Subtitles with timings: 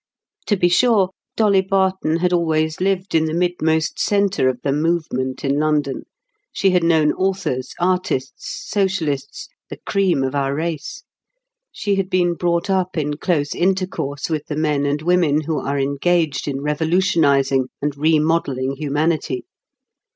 [0.47, 5.45] To be sure, Dolly Barton had always lived in the midmost centre of the Movement
[5.45, 6.05] in London;
[6.51, 11.03] she had known authors, artists, socialists, the cream of our race;
[11.71, 15.77] she had been brought up in close intercourse with the men and women who are
[15.77, 19.45] engaged in revolutionising and remodelling humanity.